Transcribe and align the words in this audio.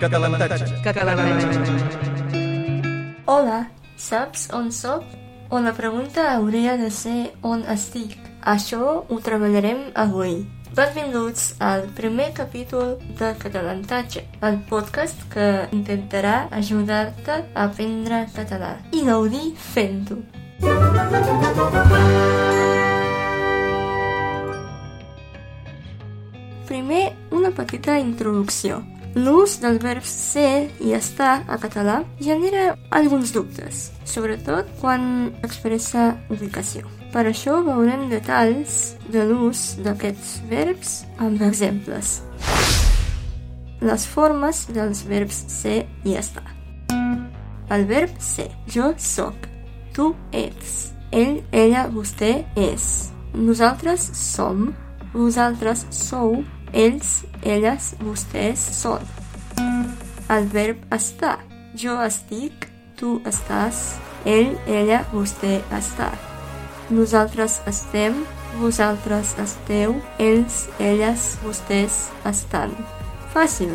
Catalantatge. 0.00 0.66
Hola, 3.24 3.66
saps 3.96 4.48
on 4.52 4.70
sóc? 4.72 5.02
O 5.48 5.60
la 5.60 5.72
pregunta 5.72 6.34
hauria 6.34 6.76
de 6.76 6.90
ser 6.90 7.32
on 7.40 7.64
estic. 7.64 8.18
Això 8.44 9.06
ho 9.08 9.18
treballarem 9.24 9.92
avui. 9.94 10.44
Benvinguts 10.76 11.54
al 11.64 11.86
primer 11.96 12.32
capítol 12.36 12.98
de 13.16 13.30
Catalantatge, 13.40 14.26
el 14.44 14.58
podcast 14.68 15.22
que 15.32 15.46
intentarà 15.72 16.48
ajudar-te 16.52 17.38
a 17.54 17.64
aprendre 17.64 18.26
català 18.36 18.74
i 18.92 19.00
gaudir 19.06 19.54
fent-ho. 19.56 20.20
Primer, 26.66 27.16
una 27.30 27.50
petita 27.54 27.96
introducció. 27.98 28.82
L'ús 29.16 29.54
del 29.62 29.78
verb 29.80 30.04
ser 30.04 30.68
i 30.84 30.90
estar 30.92 31.38
a 31.48 31.56
català 31.56 32.02
genera 32.20 32.74
alguns 32.92 33.30
dubtes, 33.32 33.86
sobretot 34.04 34.68
quan 34.82 35.30
expressa 35.46 36.10
ubicació. 36.28 36.84
Per 37.14 37.22
això 37.24 37.62
veurem 37.64 38.10
detalls 38.10 38.92
de 39.08 39.22
l'ús 39.24 39.78
d'aquests 39.80 40.34
verbs 40.50 40.90
amb 41.16 41.40
exemples. 41.46 42.18
Les 43.80 44.04
formes 44.04 44.66
dels 44.76 45.00
verbs 45.08 45.38
ser 45.48 45.86
i 46.04 46.18
estar. 46.20 46.44
El 47.72 47.86
verb 47.88 48.12
ser. 48.20 48.50
Jo 48.68 48.90
sóc. 49.00 49.48
Tu 49.96 50.10
ets. 50.36 50.90
Ell, 51.08 51.40
ella, 51.56 51.86
vostè 51.88 52.44
és. 52.52 53.08
Nosaltres 53.32 54.10
som. 54.12 54.74
Vosaltres 55.16 55.86
sou 55.88 56.42
ells, 56.72 57.24
elles, 57.42 57.94
vostès 58.00 58.62
són. 58.80 59.04
El 60.32 60.48
verb 60.50 60.82
estar. 60.94 61.38
Jo 61.76 61.98
estic, 62.02 62.66
tu 62.96 63.20
estàs, 63.28 63.96
ell, 64.24 64.54
ella, 64.66 65.02
vostè 65.12 65.60
està. 65.76 66.10
Nosaltres 66.88 67.60
estem, 67.68 68.22
vosaltres 68.60 69.34
esteu, 69.42 69.98
ells, 70.22 70.64
elles, 70.80 71.34
vostès 71.44 72.06
estan. 72.28 72.72
Fàcil. 73.34 73.74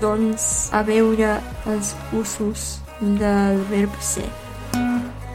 Doncs 0.00 0.68
a 0.76 0.82
veure 0.84 1.38
els 1.70 1.94
usos 2.16 2.80
del 3.00 3.64
verb 3.70 3.96
ser. 4.04 4.28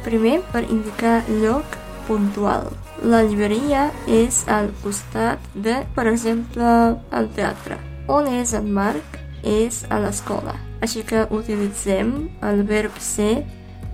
Primer, 0.05 0.39
per 0.53 0.61
indicar 0.69 1.23
lloc 1.41 1.79
puntual. 2.07 2.69
La 3.03 3.21
llibreria 3.25 3.89
és 4.07 4.43
al 4.51 4.71
costat 4.83 5.41
de, 5.53 5.81
per 5.95 6.07
exemple, 6.11 6.69
el 7.11 7.29
teatre. 7.35 7.77
On 8.07 8.27
és 8.29 8.53
en 8.53 8.71
Marc? 8.73 9.19
És 9.45 9.83
a 9.93 9.99
l'escola. 10.01 10.55
Així 10.81 11.03
que 11.05 11.27
utilitzem 11.29 12.31
el 12.45 12.63
verb 12.65 12.95
ser 12.97 13.43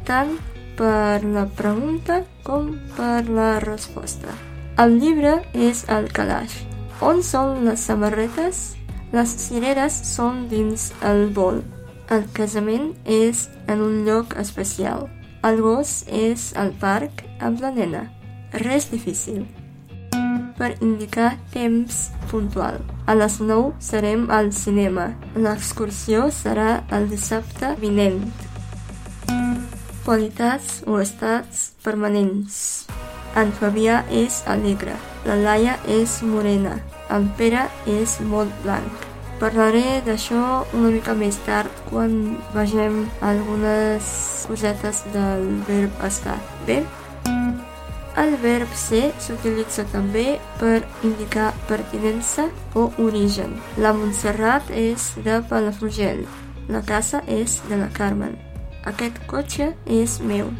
tant 0.07 0.37
per 0.79 1.23
la 1.27 1.43
pregunta 1.57 2.21
com 2.47 2.71
per 2.95 3.25
la 3.27 3.59
resposta. 3.63 4.31
El 4.79 4.95
llibre 5.01 5.41
és 5.53 5.83
al 5.91 6.07
calaix. 6.15 6.55
On 7.03 7.19
són 7.25 7.65
les 7.65 7.83
samarretes? 7.89 8.61
Les 9.11 9.31
cireres 9.43 9.95
són 10.07 10.45
dins 10.47 10.91
el 11.03 11.27
bol. 11.35 11.59
El 12.11 12.23
casament 12.35 12.93
és 13.05 13.47
en 13.67 13.83
un 13.83 14.01
lloc 14.07 14.37
especial. 14.39 15.09
El 15.43 15.61
gos 15.63 16.03
és 16.07 16.51
al 16.59 16.71
parc 16.79 17.25
amb 17.41 17.61
la 17.61 17.71
nena. 17.73 18.05
Res 18.53 18.89
difícil. 18.91 19.43
Per 20.57 20.75
indicar 20.79 21.35
temps 21.53 22.11
puntual. 22.29 22.79
A 23.09 23.15
les 23.17 23.39
9 23.41 23.73
serem 23.81 24.27
al 24.29 24.51
cinema. 24.53 25.11
L'excursió 25.35 26.29
serà 26.29 26.83
el 26.93 27.09
dissabte 27.09 27.73
vinent. 27.81 28.21
Qualitats 30.05 30.81
o 30.85 30.99
estats 31.01 31.71
permanents. 31.83 32.87
En 33.37 33.53
Fabià 33.55 34.01
és 34.11 34.41
alegre. 34.45 34.97
La 35.25 35.37
Laia 35.39 35.77
és 35.87 36.19
morena. 36.25 36.77
El 37.09 37.29
Pere 37.37 37.67
és 37.89 38.19
molt 38.25 38.53
blanc. 38.65 39.07
Parlaré 39.41 40.01
d'això 40.05 40.67
una 40.77 40.91
mica 40.93 41.15
més 41.17 41.39
tard 41.47 41.83
quan 41.89 42.35
vegem 42.53 43.07
algunes 43.25 44.11
cosetes 44.45 45.01
del 45.15 45.47
verb 45.65 46.03
estar. 46.05 46.37
Bé? 46.67 46.83
El 48.21 48.35
verb 48.37 48.69
ser 48.77 49.07
s'utilitza 49.23 49.81
també 49.89 50.35
per 50.59 50.83
indicar 51.07 51.47
pertinença 51.65 52.43
o 52.77 52.83
origen. 53.01 53.55
La 53.81 53.95
Montserrat 53.97 54.67
és 54.69 55.07
de 55.25 55.39
Palafrugell. 55.49 56.27
La 56.69 56.83
casa 56.85 57.23
és 57.25 57.57
de 57.69 57.79
la 57.81 57.87
Carmen. 57.95 58.35
Aquest 58.85 59.17
cotxe 59.31 59.71
és 59.89 60.19
meu. 60.21 60.51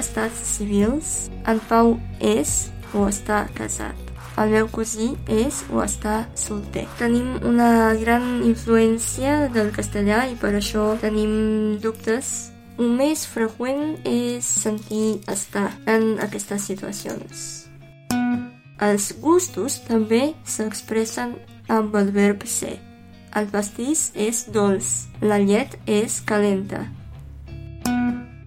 Estats 0.00 0.40
civils. 0.54 1.28
En 1.44 1.60
Pau 1.68 1.98
és 2.16 2.70
o 2.94 3.04
està 3.10 3.42
casat. 3.58 3.96
El 4.40 4.54
meu 4.54 4.70
cosí 4.72 5.10
és 5.28 5.60
o 5.68 5.82
està 5.84 6.22
solter. 6.38 6.86
Tenim 6.96 7.34
una 7.44 7.92
gran 8.00 8.40
influència 8.46 9.50
del 9.52 9.68
castellà 9.76 10.22
i 10.30 10.38
per 10.40 10.54
això 10.56 10.94
tenim 11.02 11.76
dubtes 11.84 12.50
un 12.78 12.94
més 12.98 13.24
freqüent 13.26 13.98
és 14.06 14.44
sentir 14.44 15.20
estar 15.28 15.70
en 15.90 16.18
aquestes 16.22 16.68
situacions. 16.70 17.42
Els 18.80 19.10
gustos 19.20 19.80
també 19.84 20.30
s'expressen 20.48 21.34
amb 21.68 21.96
el 22.00 22.12
verb 22.14 22.46
ser. 22.48 22.78
El 23.36 23.50
pastís 23.52 24.08
és 24.18 24.46
dolç, 24.50 25.10
la 25.20 25.38
llet 25.38 25.76
és 25.86 26.20
calenta. 26.26 26.86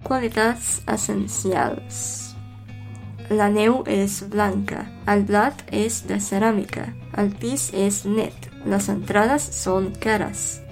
Qualitats 0.04 0.80
essencials. 0.90 2.02
La 3.30 3.46
neu 3.48 3.80
és 3.88 4.18
blanca, 4.28 4.82
el 5.08 5.24
blat 5.24 5.62
és 5.72 6.02
de 6.10 6.18
ceràmica, 6.20 6.90
el 7.16 7.30
pis 7.40 7.70
és 7.72 8.02
net, 8.04 8.50
les 8.68 8.90
entrades 8.92 9.48
són 9.62 9.94
cares. 10.02 10.63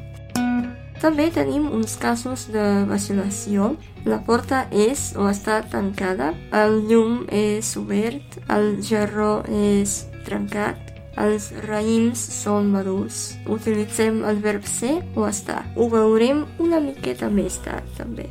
També 1.02 1.32
tenim 1.34 1.64
uns 1.74 1.96
casos 1.98 2.44
de 2.54 2.62
vacil·lació. 2.86 3.72
La 4.06 4.20
porta 4.22 4.68
és 4.70 5.08
o 5.18 5.26
està 5.26 5.56
tancada, 5.66 6.28
el 6.54 6.76
llum 6.86 7.24
és 7.26 7.72
obert, 7.80 8.36
el 8.54 8.76
gerro 8.86 9.40
és 9.50 10.04
trencat, 10.22 10.78
els 11.18 11.50
raïms 11.66 12.22
són 12.36 12.70
madurs. 12.70 13.34
Utilitzem 13.50 14.22
el 14.30 14.38
verb 14.46 14.62
ser 14.70 15.00
o 15.18 15.26
estar. 15.26 15.64
Ho 15.74 15.90
veurem 15.90 16.46
una 16.62 16.78
miqueta 16.78 17.26
més 17.26 17.58
tard, 17.66 17.90
també. 17.98 18.30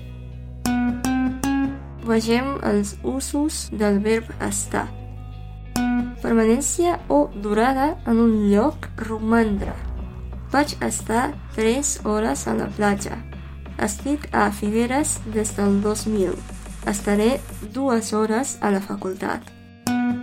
Vegem 2.08 2.56
els 2.72 2.96
usos 3.04 3.66
del 3.76 4.00
verb 4.00 4.32
estar. 4.48 4.88
Permanència 6.24 7.02
o 7.12 7.26
durada 7.36 7.98
en 8.08 8.28
un 8.30 8.36
lloc 8.48 8.88
romandre. 9.10 9.91
Vaig 10.52 10.76
estar 10.84 11.34
3 11.56 12.02
hores 12.04 12.48
a 12.48 12.54
la 12.54 12.68
platja. 12.68 13.18
Estic 13.80 14.28
a 14.36 14.52
Figueres 14.52 15.20
des 15.34 15.56
del 15.56 15.82
2000. 15.82 16.36
Estaré 16.92 17.40
dues 17.74 18.12
hores 18.14 18.58
a 18.60 18.72
la 18.72 18.82
facultat. 18.82 19.48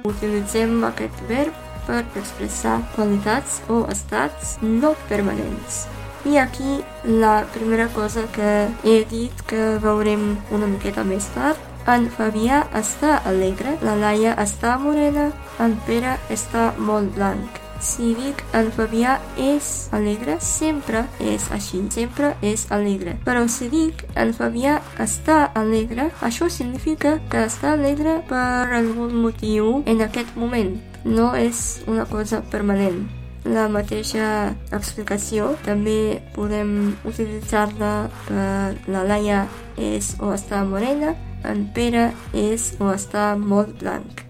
Utilitzem 0.05 0.84
aquest 0.84 1.22
verb 1.28 1.55
per 1.87 2.03
expressar 2.21 2.83
qualitats 2.94 3.62
o 3.72 3.87
estats 3.88 4.59
no 4.61 4.93
permanents. 5.09 5.87
I 6.28 6.37
aquí 6.43 6.83
la 7.05 7.47
primera 7.55 7.88
cosa 7.88 8.27
que 8.34 8.69
he 8.84 9.05
dit 9.09 9.33
que 9.47 9.78
veurem 9.81 10.37
una 10.50 10.69
miqueta 10.69 11.05
més 11.05 11.31
tard. 11.33 11.56
En 11.88 12.11
Fabià 12.12 12.67
està 12.77 13.22
alegre, 13.25 13.78
la 13.81 13.94
Laia 13.97 14.34
està 14.37 14.77
morena, 14.77 15.31
en 15.59 15.78
Pere 15.87 16.19
està 16.28 16.75
molt 16.77 17.15
blanc. 17.17 17.49
Dic 17.78 18.41
en 18.59 18.72
Fabià 18.75 19.19
és 19.39 19.89
alegre, 19.94 20.34
sempre 20.43 21.05
és 21.22 21.44
així, 21.55 21.79
sempre 21.94 22.32
és 22.43 22.67
alegre. 22.75 23.14
Però 23.25 23.44
si 23.47 23.69
dic 23.70 24.03
en 24.19 24.32
Fabià 24.35 24.81
està 24.99 25.53
alegre, 25.55 26.08
això 26.20 26.49
significa 26.50 27.19
que 27.31 27.44
està 27.47 27.76
alegre 27.76 28.19
per 28.29 28.75
algun 28.75 29.14
motiu 29.23 29.85
en 29.87 30.03
aquest 30.03 30.35
moment. 30.37 30.75
No 31.05 31.31
és 31.38 31.81
una 31.87 32.05
cosa 32.11 32.43
permanent. 32.50 33.06
La 33.47 33.69
mateixa 33.70 34.56
explicació 34.75 35.55
també 35.64 36.19
podem 36.35 36.97
utilitzar-la 37.06 37.94
per 38.26 38.75
la 38.91 39.06
Laia 39.06 39.47
és 39.79 40.17
o 40.19 40.35
està 40.35 40.64
morena, 40.67 41.14
en 41.47 41.69
Pere 41.73 42.11
és 42.35 42.73
o 42.82 42.91
està 42.91 43.37
molt 43.38 43.79
blanc. 43.79 44.26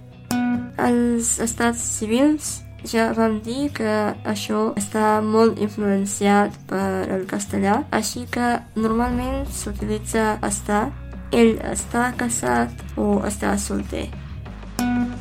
Els 0.79 1.39
estats 1.43 1.81
civils 1.97 2.59
ja 2.85 3.13
vam 3.17 3.41
dir 3.43 3.71
que 3.75 3.95
això 4.29 4.73
està 4.79 5.19
molt 5.25 5.59
influenciat 5.59 6.55
per 6.71 7.09
el 7.11 7.27
castellà, 7.31 7.83
així 7.91 8.27
que 8.31 8.55
normalment 8.77 9.47
s'utilitza 9.51 10.39
estar, 10.47 10.89
ell 11.33 11.59
està 11.65 12.13
casat 12.17 12.73
o 12.97 13.19
està 13.27 13.57
solter. 13.59 14.09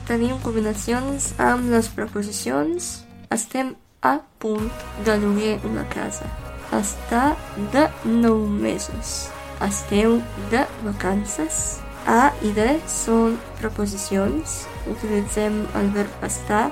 Tenim 0.07 0.37
combinacions 0.39 1.33
amb 1.43 1.67
les 1.73 1.89
preposicions 1.91 3.07
estem 3.29 3.73
a 4.01 4.19
punt 4.39 4.69
de 5.05 5.17
lloguer 5.19 5.59
una 5.65 5.83
casa. 5.89 6.25
està 6.71 7.35
de 7.71 7.87
9 8.05 8.47
mesos. 8.61 9.29
Esteu 9.61 10.21
de 10.51 10.65
vacances. 10.83 11.79
A 12.05 12.31
i 12.43 12.51
D 12.51 12.67
són 12.87 13.39
preposicions. 13.59 14.67
Utilitzem 14.87 15.65
el 15.79 15.91
verb 15.95 16.23
estar. 16.23 16.71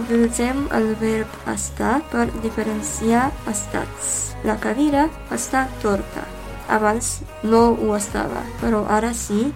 Utilitzem 0.00 0.64
el 0.74 0.94
verb 0.98 1.50
estar 1.50 2.00
per 2.10 2.26
diferenciar 2.42 3.28
estats. 3.50 4.34
La 4.44 4.56
cadira 4.60 5.06
està 5.32 5.68
torta. 5.82 6.24
Abans 6.68 7.20
no 7.44 7.68
ho 7.72 7.94
estava, 7.96 8.42
però 8.60 8.84
ara 8.90 9.12
sí. 9.14 9.52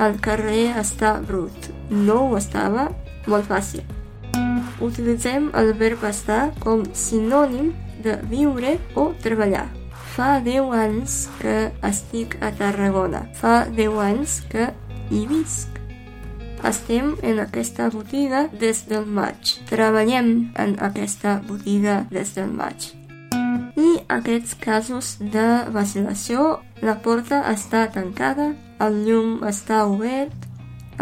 El 0.00 0.16
carrer 0.24 0.72
està 0.80 1.18
brut. 1.20 1.68
No 1.90 2.22
ho 2.28 2.38
estava. 2.38 2.88
Molt 3.28 3.46
fàcil. 3.46 3.84
Utilitzem 4.82 5.50
el 5.58 5.74
verb 5.78 6.02
estar 6.08 6.50
com 6.62 6.82
sinònim 6.96 7.70
de 8.02 8.16
viure 8.30 8.78
o 8.98 9.12
treballar. 9.22 9.68
Fa 10.16 10.40
10 10.44 10.72
anys 10.76 11.20
que 11.38 11.70
estic 11.86 12.34
a 12.42 12.50
Tarragona. 12.56 13.26
Fa 13.38 13.62
10 13.68 14.00
anys 14.08 14.40
que 14.50 14.72
hi 15.12 15.26
visc. 15.30 15.81
Estem 16.64 17.16
en 17.22 17.40
aquesta 17.42 17.88
botiga 17.90 18.46
des 18.60 18.84
del 18.86 19.06
maig. 19.06 19.56
Treballem 19.66 20.52
en 20.54 20.76
aquesta 20.78 21.40
botiga 21.48 22.02
des 22.10 22.34
del 22.36 22.52
maig. 22.54 22.92
I 23.74 23.90
aquests 24.12 24.54
casos 24.62 25.16
de 25.18 25.46
vacil·lació, 25.74 26.60
la 26.82 26.94
porta 27.02 27.42
està 27.50 27.88
tancada, 27.90 28.52
el 28.78 29.02
llum 29.06 29.40
està 29.48 29.82
obert, 29.90 30.46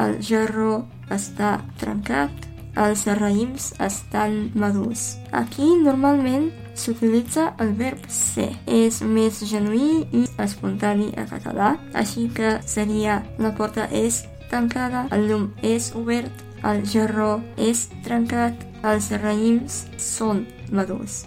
el 0.01 0.17
gerro 0.25 0.87
està 1.13 1.59
trencat, 1.81 2.33
els 2.81 3.05
raïms 3.19 3.75
estan 3.83 4.51
madurs. 4.55 5.19
Aquí 5.33 5.69
normalment 5.83 6.51
s'utilitza 6.75 7.51
el 7.61 7.75
verb 7.77 8.05
ser. 8.09 8.51
És 8.67 9.03
més 9.03 9.43
genuí 9.45 10.07
i 10.17 10.25
espontani 10.41 11.11
a 11.21 11.27
català, 11.29 11.75
així 11.93 12.31
que 12.33 12.59
seria 12.65 13.21
la 13.39 13.53
porta 13.57 13.91
és 13.93 14.23
tancada, 14.51 15.07
el 15.15 15.29
llum 15.29 15.51
és 15.63 15.93
obert, 15.97 16.45
el 16.67 16.83
gerro 16.85 17.41
és 17.57 17.87
trencat, 18.05 18.67
els 18.85 19.11
raïms 19.23 19.85
són 20.01 20.45
madurs. 20.73 21.25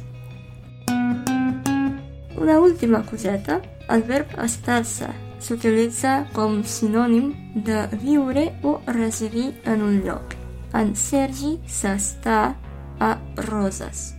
Una 2.38 2.60
última 2.60 3.04
coseta, 3.08 3.62
el 3.90 4.04
verb 4.04 4.34
estar-se 4.44 5.10
s'utilitza 5.44 6.24
com 6.36 6.62
sinònim 6.64 7.32
de 7.68 7.86
viure 8.02 8.50
o 8.64 8.78
residir 8.88 9.52
en 9.66 9.84
un 9.84 10.02
lloc. 10.06 10.36
En 10.74 10.96
Sergi 10.98 11.58
s'està 11.70 12.56
a 13.00 13.12
Roses. 13.50 14.14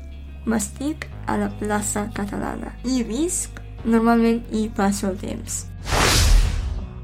M'estic 0.47 1.09
a 1.27 1.39
la 1.41 1.51
plaça 1.61 2.09
catalana. 2.15 2.75
Hi 2.85 3.03
visc, 3.09 3.61
normalment 3.85 4.45
hi 4.53 4.69
passo 4.77 5.09
el 5.11 5.21
temps. 5.21 5.65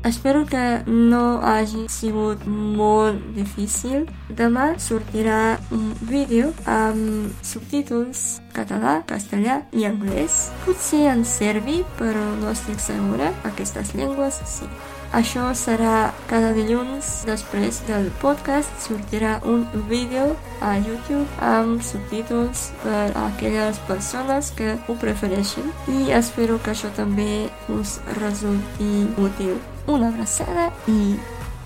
Espero 0.02 0.46
que 0.46 0.82
no 0.86 1.40
hagi 1.44 1.84
sigut 1.92 2.46
molt 2.48 3.20
difícil. 3.36 4.06
Demà 4.32 4.78
sortirà 4.80 5.58
un 5.76 5.90
vídeo 6.08 6.54
amb 6.64 7.34
subtítols 7.44 8.40
català, 8.56 9.02
castellà 9.06 9.58
i 9.76 9.84
anglès. 9.84 10.46
Potser 10.64 11.04
en 11.10 11.26
serbi, 11.28 11.82
però 11.98 12.22
no 12.40 12.48
estic 12.54 12.80
segura. 12.80 13.28
Aquestes 13.44 13.92
llengües 13.92 14.40
sí. 14.48 14.70
Això 15.12 15.48
serà 15.58 16.14
cada 16.30 16.52
dilluns 16.54 17.26
després 17.28 17.82
del 17.88 18.08
podcast. 18.22 18.70
Sortirà 18.80 19.40
un 19.44 19.66
vídeo 19.90 20.36
a 20.64 20.76
YouTube 20.78 21.26
amb 21.44 21.82
subtítols 21.84 22.70
per 22.84 23.10
a 23.10 23.26
aquelles 23.26 23.82
persones 23.90 24.52
que 24.56 24.78
ho 24.86 24.96
prefereixin 25.02 25.68
i 25.92 26.14
espero 26.14 26.56
que 26.62 26.72
això 26.72 26.88
també 26.96 27.50
us 27.68 27.98
resulti 28.22 29.04
útil. 29.18 29.60
Una 29.86 30.08
abraçada 30.08 30.70
i 30.88 31.16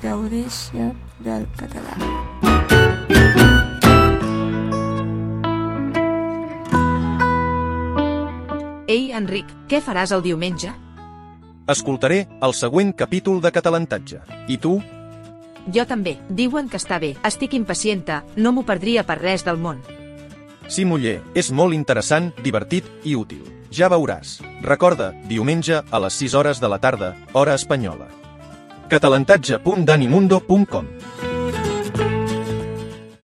gaudeixi 0.03 0.91
del 1.25 1.47
català. 1.59 1.97
Ei, 8.87 9.11
Enric, 9.17 9.49
què 9.69 9.81
faràs 9.83 10.13
el 10.15 10.23
diumenge? 10.23 10.71
Escoltaré 11.67 12.27
el 12.45 12.53
següent 12.55 12.93
capítol 12.93 13.41
de 13.41 13.51
Catalantatge. 13.51 14.21
I 14.49 14.59
tu? 14.61 14.77
Jo 15.73 15.87
també. 15.89 16.19
Diuen 16.29 16.69
que 16.69 16.77
està 16.77 17.01
bé. 17.01 17.15
Estic 17.25 17.57
impacienta. 17.57 18.23
No 18.37 18.53
m'ho 18.53 18.67
perdria 18.69 19.07
per 19.09 19.19
res 19.23 19.47
del 19.47 19.57
món. 19.59 19.81
Sí, 20.69 20.85
muller, 20.85 21.19
és 21.35 21.51
molt 21.53 21.75
interessant, 21.77 22.31
divertit 22.45 22.85
i 23.05 23.17
útil. 23.17 23.54
Ja 23.75 23.89
veuràs. 23.91 24.39
Recorda, 24.63 25.09
diumenge 25.27 25.83
a 25.91 25.99
les 26.05 26.15
6 26.23 26.35
hores 26.39 26.61
de 26.63 26.69
la 26.71 26.79
tarda, 26.79 27.17
hora 27.33 27.55
espanyola. 27.59 28.07
catalantatge.danimundo.com 28.89 30.87